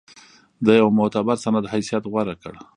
د 0.65 0.67
یوه 0.79 0.91
معتبر 0.97 1.35
سند 1.45 1.65
حیثیت 1.73 2.03
غوره 2.11 2.35
کړ. 2.41 2.53